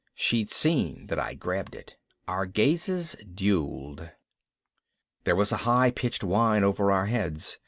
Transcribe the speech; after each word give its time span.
She'd 0.15 0.49
seen 0.49 1.05
that 1.09 1.19
I'd 1.19 1.39
grabbed 1.39 1.75
it. 1.75 1.95
Our 2.27 2.47
gazes 2.47 3.15
dueled. 3.23 4.09
There 5.25 5.35
was 5.35 5.51
a 5.51 5.57
high 5.57 5.91
pitched 5.91 6.23
whine 6.23 6.63
over 6.63 6.91
our 6.91 7.05
heads! 7.05 7.59